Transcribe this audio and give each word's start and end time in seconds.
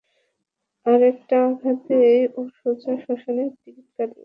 আরেকটা 0.85 1.35
আঘাতেই 1.47 2.19
ও 2.31 2.49
সোজা 2.57 2.93
শশ্মানের 3.03 3.49
টিকিট 3.61 3.87
কাটবে। 3.95 4.19